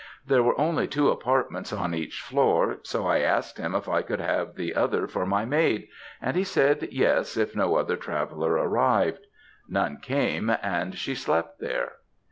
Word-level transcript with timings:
There 0.25 0.41
were 0.41 0.59
only 0.59 0.87
two 0.87 1.11
apartments 1.11 1.71
on 1.71 1.93
each 1.93 2.21
floor; 2.21 2.77
so 2.81 3.05
I 3.05 3.19
asked 3.19 3.59
him 3.59 3.75
if 3.75 3.87
I 3.87 4.01
could 4.01 4.19
have 4.19 4.55
the 4.55 4.73
other 4.73 5.05
for 5.07 5.27
my 5.27 5.45
maid, 5.45 5.89
and 6.19 6.35
he 6.35 6.43
said 6.43 6.87
yes, 6.91 7.37
if 7.37 7.55
no 7.55 7.75
other 7.75 7.97
traveller 7.97 8.53
arrived. 8.53 9.27
None 9.69 9.97
came, 9.97 10.49
and 10.63 10.95
she 10.97 11.13
slept 11.13 11.59
there. 11.59 11.91